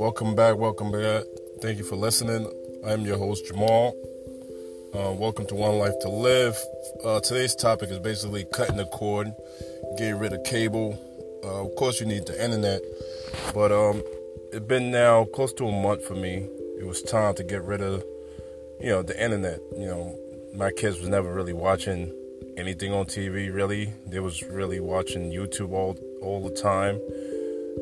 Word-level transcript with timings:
Welcome 0.00 0.34
back, 0.34 0.56
welcome 0.56 0.90
back. 0.90 1.24
Thank 1.60 1.76
you 1.76 1.84
for 1.84 1.94
listening. 1.94 2.50
I'm 2.86 3.02
your 3.02 3.18
host, 3.18 3.46
Jamal. 3.46 3.94
Uh, 4.94 5.12
welcome 5.12 5.44
to 5.48 5.54
One 5.54 5.78
Life 5.78 5.92
to 6.00 6.08
Live. 6.08 6.56
Uh, 7.04 7.20
today's 7.20 7.54
topic 7.54 7.90
is 7.90 7.98
basically 7.98 8.46
cutting 8.50 8.78
the 8.78 8.86
cord, 8.86 9.30
getting 9.98 10.18
rid 10.18 10.32
of 10.32 10.42
cable. 10.44 10.98
Uh, 11.44 11.66
of 11.66 11.76
course, 11.76 12.00
you 12.00 12.06
need 12.06 12.24
the 12.24 12.42
internet, 12.42 12.80
but 13.52 13.72
um, 13.72 14.02
it's 14.54 14.64
been 14.64 14.90
now 14.90 15.24
close 15.34 15.52
to 15.52 15.68
a 15.68 15.82
month 15.82 16.02
for 16.06 16.14
me. 16.14 16.48
It 16.78 16.86
was 16.86 17.02
time 17.02 17.34
to 17.34 17.44
get 17.44 17.62
rid 17.62 17.82
of, 17.82 18.02
you 18.80 18.88
know, 18.88 19.02
the 19.02 19.22
internet. 19.22 19.60
You 19.76 19.84
know, 19.84 20.18
my 20.54 20.70
kids 20.70 20.98
was 20.98 21.10
never 21.10 21.30
really 21.30 21.52
watching 21.52 22.10
anything 22.56 22.94
on 22.94 23.04
TV. 23.04 23.54
Really, 23.54 23.92
they 24.06 24.20
was 24.20 24.42
really 24.44 24.80
watching 24.80 25.30
YouTube 25.30 25.72
all 25.72 25.98
all 26.22 26.42
the 26.42 26.54
time, 26.58 26.98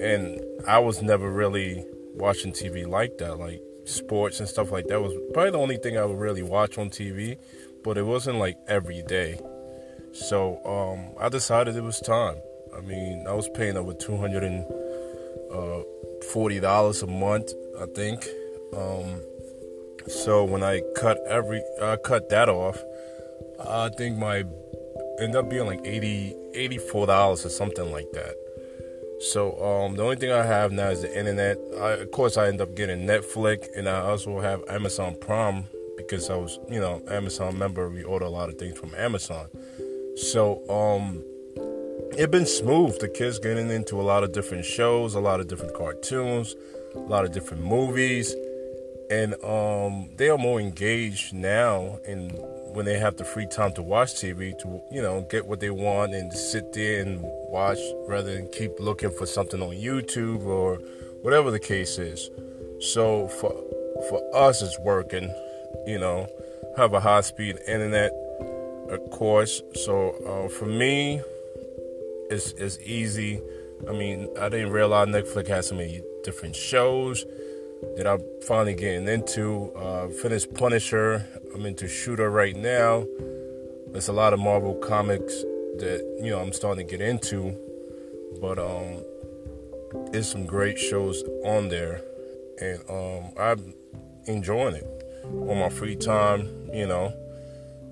and 0.00 0.40
I 0.68 0.78
was 0.78 1.02
never 1.02 1.28
really 1.28 1.84
watching 2.14 2.52
TV 2.52 2.86
like 2.86 3.18
that, 3.18 3.38
like 3.38 3.60
sports 3.84 4.40
and 4.40 4.48
stuff 4.48 4.70
like 4.70 4.86
that 4.86 5.00
was 5.00 5.12
probably 5.32 5.50
the 5.50 5.58
only 5.58 5.76
thing 5.76 5.98
I 5.98 6.04
would 6.04 6.18
really 6.18 6.42
watch 6.42 6.78
on 6.78 6.90
TV, 6.90 7.38
but 7.82 7.98
it 7.98 8.04
wasn't 8.04 8.38
like 8.38 8.56
every 8.66 9.02
day. 9.02 9.38
So 10.12 10.60
um, 10.64 11.14
I 11.20 11.28
decided 11.28 11.76
it 11.76 11.82
was 11.82 12.00
time. 12.00 12.36
I 12.76 12.80
mean, 12.80 13.26
I 13.28 13.34
was 13.34 13.48
paying 13.50 13.76
over 13.76 13.92
two 13.94 14.16
hundred 14.16 14.44
and 14.44 14.64
uh, 15.52 15.82
forty 16.32 16.60
dollars 16.60 17.02
a 17.02 17.06
month, 17.06 17.52
I 17.80 17.86
think. 17.86 18.26
Um, 18.76 19.20
so 20.06 20.44
when 20.44 20.62
I 20.62 20.82
cut 20.96 21.18
every, 21.28 21.62
I 21.82 21.96
cut 21.96 22.28
that 22.30 22.48
off. 22.48 22.78
I 23.60 23.88
think 23.90 24.18
my 24.18 24.44
end 25.20 25.36
up 25.36 25.48
being 25.48 25.66
like 25.66 25.80
80 25.84 26.36
84 26.54 27.06
dollars 27.06 27.46
or 27.46 27.48
something 27.48 27.90
like 27.90 28.10
that. 28.12 28.34
So 29.24 29.52
um, 29.64 29.96
the 29.96 30.02
only 30.02 30.16
thing 30.16 30.32
I 30.32 30.44
have 30.44 30.70
now 30.70 30.88
is 30.88 31.00
the 31.00 31.18
internet. 31.18 31.56
I, 31.80 31.92
of 31.92 32.10
course, 32.10 32.36
I 32.36 32.48
end 32.48 32.60
up 32.60 32.76
getting 32.76 33.06
Netflix, 33.06 33.68
and 33.74 33.88
I 33.88 34.00
also 34.00 34.38
have 34.40 34.62
Amazon 34.68 35.16
Prime 35.18 35.64
because 35.96 36.28
I 36.28 36.36
was, 36.36 36.58
you 36.68 36.78
know, 36.78 37.02
Amazon 37.08 37.56
member. 37.56 37.88
We 37.88 38.04
order 38.04 38.26
a 38.26 38.30
lot 38.30 38.50
of 38.50 38.58
things 38.58 38.78
from 38.78 38.94
Amazon. 38.94 39.48
So 40.16 40.62
um, 40.68 41.24
it's 42.12 42.30
been 42.30 42.44
smooth. 42.44 42.98
The 42.98 43.08
kids 43.08 43.38
getting 43.38 43.70
into 43.70 43.98
a 43.98 44.02
lot 44.04 44.24
of 44.24 44.32
different 44.32 44.66
shows, 44.66 45.14
a 45.14 45.20
lot 45.20 45.40
of 45.40 45.48
different 45.48 45.74
cartoons, 45.74 46.54
a 46.94 46.98
lot 46.98 47.24
of 47.24 47.32
different 47.32 47.64
movies, 47.64 48.34
and 49.10 49.42
um, 49.42 50.10
they 50.16 50.28
are 50.28 50.38
more 50.38 50.60
engaged 50.60 51.32
now 51.32 51.98
in 52.06 52.28
when 52.74 52.84
they 52.84 52.98
have 52.98 53.16
the 53.16 53.24
free 53.24 53.46
time 53.46 53.72
to 53.72 53.82
watch 53.82 54.14
TV 54.14 54.56
to 54.58 54.82
you 54.90 55.00
know 55.00 55.22
get 55.30 55.46
what 55.46 55.60
they 55.60 55.70
want 55.70 56.12
and 56.12 56.32
sit 56.32 56.72
there 56.72 57.00
and 57.02 57.20
watch 57.22 57.78
rather 58.06 58.34
than 58.34 58.48
keep 58.48 58.78
looking 58.80 59.10
for 59.10 59.26
something 59.26 59.62
on 59.62 59.70
YouTube 59.70 60.44
or 60.44 60.76
whatever 61.22 61.50
the 61.50 61.60
case 61.60 61.98
is. 61.98 62.30
So 62.80 63.28
for 63.28 63.52
for 64.08 64.20
us, 64.34 64.60
it's 64.60 64.78
working. 64.80 65.32
You 65.86 65.98
know, 65.98 66.28
have 66.76 66.92
a 66.94 67.00
high 67.00 67.20
speed 67.20 67.58
internet, 67.66 68.12
of 68.90 69.10
course. 69.10 69.62
So 69.74 70.10
uh, 70.26 70.48
for 70.48 70.66
me, 70.66 71.22
it's 72.30 72.52
it's 72.52 72.78
easy. 72.80 73.40
I 73.88 73.92
mean, 73.92 74.28
I 74.40 74.48
didn't 74.48 74.72
realize 74.72 75.08
Netflix 75.08 75.48
has 75.48 75.68
so 75.68 75.76
many 75.76 76.02
different 76.24 76.56
shows 76.56 77.24
that 77.96 78.06
I'm 78.06 78.20
finally 78.46 78.74
getting 78.74 79.08
into. 79.08 79.72
Uh, 79.74 80.08
finished 80.08 80.52
Punisher. 80.54 81.26
I'm 81.54 81.66
into 81.66 81.88
Shooter 81.88 82.30
right 82.30 82.56
now. 82.56 83.06
There's 83.92 84.08
a 84.08 84.12
lot 84.12 84.32
of 84.32 84.40
Marvel 84.40 84.74
comics 84.74 85.32
that 85.78 86.18
you 86.20 86.30
know 86.30 86.40
I'm 86.40 86.52
starting 86.52 86.86
to 86.86 86.90
get 86.90 87.00
into, 87.00 87.56
but 88.40 88.58
um, 88.58 89.02
there's 90.10 90.30
some 90.30 90.46
great 90.46 90.78
shows 90.78 91.22
on 91.44 91.68
there, 91.68 92.02
and 92.60 92.80
um, 92.88 93.32
I'm 93.38 93.74
enjoying 94.26 94.76
it 94.76 95.22
on 95.24 95.58
my 95.58 95.68
free 95.68 95.96
time. 95.96 96.70
You 96.72 96.86
know, 96.86 97.14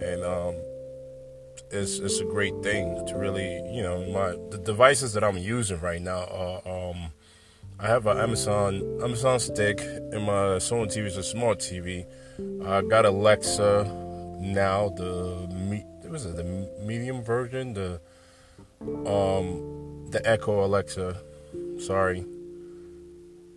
and 0.00 0.24
um, 0.24 0.54
it's 1.70 1.98
it's 1.98 2.20
a 2.20 2.24
great 2.24 2.54
thing 2.62 3.06
to 3.06 3.16
really 3.16 3.54
you 3.72 3.82
know 3.82 4.04
my 4.10 4.30
the 4.50 4.58
devices 4.58 5.12
that 5.12 5.22
I'm 5.22 5.38
using 5.38 5.78
right 5.80 6.00
now 6.00 6.24
are 6.24 6.90
um 6.90 7.12
I 7.82 7.86
have 7.86 8.06
an 8.06 8.18
Amazon 8.18 8.82
Amazon 9.02 9.40
stick, 9.40 9.80
and 9.80 10.24
my 10.24 10.58
Sony 10.60 10.86
TV 10.86 11.06
is 11.06 11.16
a 11.16 11.22
smart 11.22 11.60
TV. 11.60 12.04
I 12.62 12.82
got 12.82 13.06
Alexa 13.06 13.84
now, 14.38 14.90
the 14.90 15.48
me, 15.50 15.82
was 16.06 16.26
it 16.26 16.36
the 16.36 16.44
medium 16.84 17.22
version, 17.22 17.72
the 17.72 17.98
um 18.82 20.10
the 20.10 20.20
Echo 20.26 20.62
Alexa. 20.62 21.22
Sorry, 21.78 22.26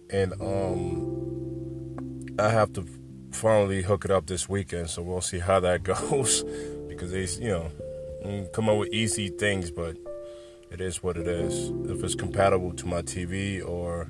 and 0.10 0.32
um 0.42 2.36
I 2.40 2.48
have 2.48 2.72
to 2.74 2.88
finally 3.34 3.82
hook 3.82 4.06
it 4.06 4.12
up 4.12 4.28
this 4.28 4.48
weekend, 4.48 4.90
so 4.90 5.02
we'll 5.02 5.20
see 5.20 5.40
how 5.40 5.60
that 5.60 5.84
goes 5.92 6.46
because 6.88 7.12
they 7.12 7.26
you 7.44 7.50
know 7.50 8.48
come 8.54 8.70
up 8.70 8.78
with 8.78 8.94
easy 8.94 9.28
things, 9.28 9.70
but 9.70 9.98
it 10.74 10.82
is 10.82 11.04
what 11.04 11.18
it 11.18 11.28
is. 11.28 11.70
If 11.90 12.04
it's 12.04 12.16
compatible 12.16 12.74
to 12.74 12.88
my 12.88 13.04
TV 13.04 13.66
or 13.66 14.10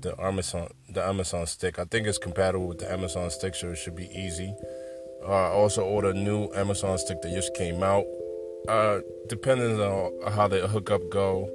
the 0.00 0.18
Amazon 0.20 0.68
the 0.88 1.04
Amazon 1.04 1.46
stick, 1.46 1.78
I 1.78 1.84
think 1.84 2.06
it's 2.06 2.16
compatible 2.16 2.68
with 2.68 2.78
the 2.78 2.90
Amazon 2.90 3.28
stick, 3.30 3.54
so 3.56 3.70
it 3.70 3.76
should 3.76 3.96
be 3.96 4.08
easy. 4.14 4.54
Uh, 5.26 5.30
I 5.32 5.48
also 5.48 5.84
ordered 5.84 6.16
a 6.16 6.18
new 6.18 6.48
Amazon 6.54 6.96
stick 6.96 7.20
that 7.22 7.32
just 7.32 7.54
came 7.54 7.82
out. 7.82 8.04
Uh, 8.68 9.00
depending 9.28 9.80
on 9.80 10.32
how 10.32 10.46
the 10.46 10.68
hookup 10.68 11.02
go, 11.10 11.50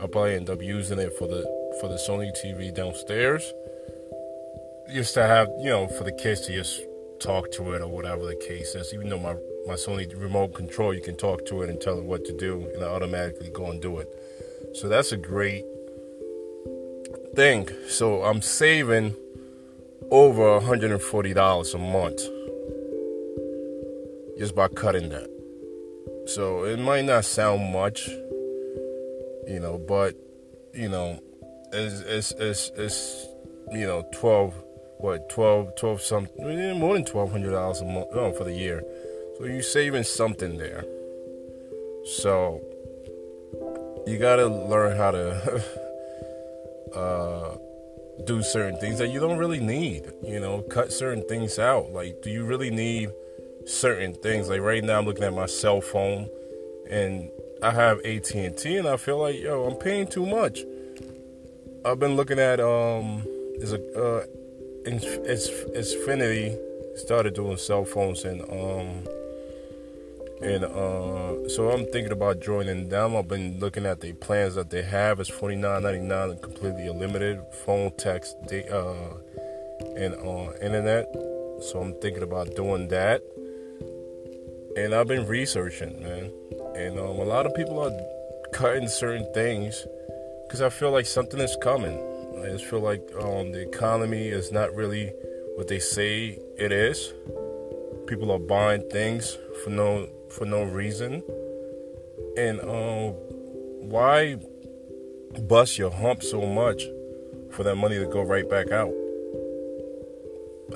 I'll 0.00 0.08
probably 0.08 0.36
end 0.36 0.48
up 0.48 0.62
using 0.62 0.98
it 0.98 1.12
for 1.18 1.28
the 1.28 1.42
for 1.80 1.88
the 1.88 1.96
Sony 1.96 2.32
TV 2.42 2.74
downstairs, 2.74 3.52
just 4.92 5.12
to 5.14 5.22
have 5.22 5.48
you 5.60 5.68
know 5.68 5.86
for 5.86 6.04
the 6.04 6.12
kids 6.12 6.46
to 6.46 6.52
just 6.54 6.80
talk 7.20 7.52
to 7.52 7.72
it 7.72 7.82
or 7.82 7.88
whatever 7.88 8.24
the 8.24 8.36
case 8.36 8.74
is. 8.74 8.94
Even 8.94 9.10
though 9.10 9.18
my 9.18 9.36
my 9.66 9.74
Sony 9.74 10.10
remote 10.20 10.54
control, 10.54 10.94
you 10.94 11.00
can 11.00 11.16
talk 11.16 11.44
to 11.46 11.62
it 11.62 11.70
and 11.70 11.80
tell 11.80 11.98
it 11.98 12.04
what 12.04 12.24
to 12.24 12.36
do, 12.36 12.62
and 12.74 12.82
it 12.82 12.82
automatically 12.82 13.50
go 13.50 13.70
and 13.70 13.80
do 13.82 13.98
it. 13.98 14.08
So 14.74 14.88
that's 14.88 15.12
a 15.12 15.16
great 15.16 15.64
thing. 17.34 17.68
So 17.88 18.22
I'm 18.22 18.42
saving 18.42 19.14
over 20.10 20.60
$140 20.60 21.74
a 21.74 21.78
month 21.78 22.22
just 24.38 24.54
by 24.54 24.68
cutting 24.68 25.08
that. 25.08 25.30
So 26.26 26.64
it 26.64 26.78
might 26.78 27.04
not 27.04 27.24
sound 27.24 27.72
much, 27.72 28.08
you 29.46 29.60
know, 29.60 29.78
but 29.78 30.14
you 30.74 30.88
know, 30.88 31.20
it's 31.72 32.00
it's 32.00 32.32
it's, 32.32 32.70
it's 32.76 33.26
you 33.72 33.86
know 33.86 34.04
12 34.12 34.54
what 34.98 35.28
12 35.28 35.76
12 35.76 36.00
something 36.00 36.78
more 36.78 36.94
than 36.94 37.04
twelve 37.04 37.30
hundred 37.30 37.52
dollars 37.52 37.80
a 37.80 37.84
month 37.84 38.08
no, 38.14 38.32
for 38.32 38.44
the 38.44 38.52
year. 38.52 38.82
So 39.38 39.44
you're 39.44 39.62
saving 39.62 40.04
something 40.04 40.56
there. 40.56 40.84
So 42.04 42.62
you 44.06 44.18
gotta 44.18 44.46
learn 44.46 44.96
how 44.96 45.10
to 45.10 45.62
uh, 46.94 47.56
do 48.24 48.42
certain 48.42 48.78
things 48.80 48.98
that 48.98 49.08
you 49.08 49.20
don't 49.20 49.36
really 49.36 49.60
need. 49.60 50.10
You 50.22 50.40
know, 50.40 50.62
cut 50.62 50.90
certain 50.90 51.22
things 51.28 51.58
out. 51.58 51.92
Like, 51.92 52.22
do 52.22 52.30
you 52.30 52.44
really 52.44 52.70
need 52.70 53.10
certain 53.66 54.14
things? 54.14 54.48
Like 54.48 54.62
right 54.62 54.82
now, 54.82 54.98
I'm 54.98 55.04
looking 55.04 55.24
at 55.24 55.34
my 55.34 55.46
cell 55.46 55.82
phone, 55.82 56.30
and 56.88 57.28
I 57.62 57.72
have 57.72 57.98
AT 58.06 58.34
and 58.34 58.56
T, 58.56 58.78
and 58.78 58.88
I 58.88 58.96
feel 58.96 59.18
like 59.18 59.38
yo, 59.38 59.64
I'm 59.64 59.76
paying 59.76 60.06
too 60.06 60.24
much. 60.24 60.60
I've 61.84 61.98
been 61.98 62.16
looking 62.16 62.38
at 62.38 62.58
um, 62.58 63.22
there's 63.58 63.72
a 63.72 63.82
uh, 63.92 64.24
it's 64.86 65.50
Xfinity 65.76 66.56
started 66.96 67.34
doing 67.34 67.58
cell 67.58 67.84
phones 67.84 68.24
and 68.24 68.40
um 68.50 69.04
and 70.42 70.64
uh, 70.64 71.48
so 71.48 71.70
I'm 71.70 71.86
thinking 71.92 72.12
about 72.12 72.40
joining 72.40 72.88
them. 72.88 73.16
I've 73.16 73.28
been 73.28 73.58
looking 73.58 73.86
at 73.86 74.00
the 74.00 74.12
plans 74.12 74.54
that 74.56 74.70
they 74.70 74.82
have. 74.82 75.20
It's 75.20 75.30
forty 75.30 75.56
nine 75.56 75.82
ninety 75.82 76.00
nine 76.00 76.30
and 76.30 76.42
completely 76.42 76.86
unlimited 76.88 77.40
phone, 77.64 77.92
text, 77.96 78.36
uh, 78.52 78.94
and 79.96 80.14
uh, 80.14 80.52
internet. 80.60 81.06
So 81.62 81.80
I'm 81.80 81.94
thinking 82.00 82.22
about 82.22 82.54
doing 82.54 82.88
that. 82.88 83.22
And 84.76 84.94
I've 84.94 85.08
been 85.08 85.26
researching, 85.26 86.02
man. 86.02 86.30
And 86.74 86.98
um, 86.98 87.18
a 87.18 87.24
lot 87.24 87.46
of 87.46 87.54
people 87.54 87.80
are 87.80 87.98
cutting 88.52 88.88
certain 88.88 89.26
things 89.32 89.86
because 90.46 90.60
I 90.60 90.68
feel 90.68 90.90
like 90.90 91.06
something 91.06 91.40
is 91.40 91.56
coming. 91.62 91.98
I 92.44 92.50
just 92.50 92.66
feel 92.66 92.80
like 92.80 93.00
um, 93.18 93.52
the 93.52 93.62
economy 93.66 94.28
is 94.28 94.52
not 94.52 94.74
really 94.74 95.12
what 95.54 95.68
they 95.68 95.78
say 95.78 96.38
it 96.58 96.72
is. 96.72 97.14
People 98.06 98.30
are 98.30 98.38
buying 98.38 98.88
things 98.90 99.36
for 99.64 99.70
no 99.70 100.08
for 100.30 100.44
no 100.44 100.62
reason. 100.62 101.22
And 102.36 102.60
um, 102.60 103.14
why 103.88 104.36
bust 105.48 105.78
your 105.78 105.90
hump 105.90 106.22
so 106.22 106.46
much 106.46 106.84
for 107.50 107.62
that 107.62 107.76
money 107.76 107.98
to 107.98 108.06
go 108.06 108.22
right 108.22 108.48
back 108.48 108.70
out? 108.70 108.92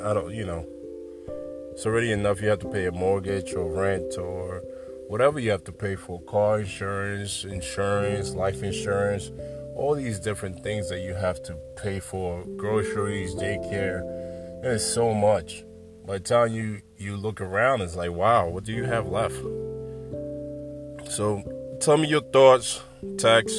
I 0.03 0.15
don't, 0.15 0.35
you 0.35 0.47
know, 0.47 0.67
it's 1.73 1.85
already 1.87 2.12
enough. 2.12 2.41
You 2.41 2.49
have 2.49 2.61
to 2.61 2.69
pay 2.69 2.87
a 2.87 2.93
mortgage 2.93 3.55
or 3.55 3.71
rent 3.71 4.17
or 4.17 4.62
whatever 5.09 5.41
you 5.41 5.50
have 5.50 5.65
to 5.65 5.73
pay 5.73 5.97
for 5.97 6.21
car 6.23 6.61
insurance, 6.61 7.44
insurance, 7.44 8.35
life 8.35 8.62
insurance, 8.62 9.31
all 9.76 9.94
these 9.94 10.21
different 10.21 10.62
things 10.62 10.88
that 10.88 11.00
you 11.00 11.15
have 11.15 11.43
to 11.43 11.56
pay 11.76 12.00
for 12.00 12.44
groceries, 12.56 13.35
daycare. 13.35 14.00
There's 14.62 14.85
so 14.85 15.12
much. 15.12 15.65
By 16.06 16.14
the 16.14 16.20
time 16.20 16.52
you 16.52 16.82
you 16.97 17.17
look 17.17 17.41
around, 17.41 17.82
it's 17.82 17.97
like, 17.97 18.12
wow, 18.12 18.49
what 18.49 18.64
do 18.64 18.73
you 18.73 18.85
have 18.85 19.06
left? 19.06 19.37
So 21.11 21.43
tell 21.81 21.97
me 21.97 22.08
your 22.08 22.23
thoughts. 22.23 22.82
Text, 23.17 23.56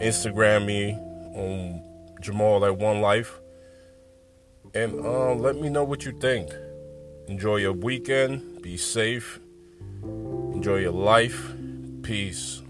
Instagram 0.00 0.66
me 0.66 0.92
on 1.34 1.82
Jamal 2.20 2.64
at 2.64 2.76
One 2.76 3.00
Life, 3.00 3.40
and 4.74 5.04
uh, 5.04 5.34
let 5.34 5.56
me 5.56 5.68
know 5.68 5.84
what 5.84 6.04
you 6.04 6.12
think. 6.18 6.50
Enjoy 7.28 7.56
your 7.56 7.72
weekend. 7.72 8.62
Be 8.62 8.76
safe. 8.76 9.38
Enjoy 10.02 10.76
your 10.76 10.92
life. 10.92 11.52
Peace. 12.02 12.61